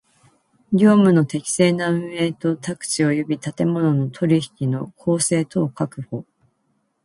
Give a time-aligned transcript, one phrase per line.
[0.73, 6.25] 業務の適正な運営と宅地及び建物の取引の公正とを確保